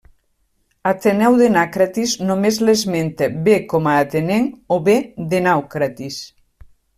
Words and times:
Ateneu 0.91 1.35
de 1.41 1.49
Naucratis 1.55 2.13
només 2.29 2.57
l'esmenta 2.69 3.27
bé 3.49 3.59
com 3.75 3.91
a 3.93 3.93
atenenc 4.07 4.75
o 4.77 4.81
bé 4.89 4.97
de 5.35 5.43
Naucratis. 5.51 6.19